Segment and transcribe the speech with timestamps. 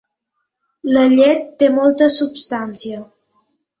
[0.95, 3.03] La llet té molta substància.